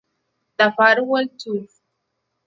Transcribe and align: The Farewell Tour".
The 0.57 0.73
Farewell 0.75 1.27
Tour". 1.37 1.67